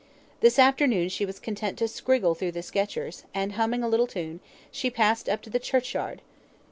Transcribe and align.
This 0.41 0.57
afternoon 0.57 1.09
she 1.09 1.27
was 1.27 1.39
content 1.39 1.77
to 1.77 1.83
"scriggle" 1.87 2.33
through 2.35 2.53
the 2.53 2.63
sketchers, 2.63 3.25
and 3.35 3.51
humming 3.51 3.83
a 3.83 3.87
little 3.87 4.07
tune, 4.07 4.39
she 4.71 4.89
passed 4.89 5.29
up 5.29 5.43
to 5.43 5.51
the 5.51 5.59
churchyard. 5.59 6.23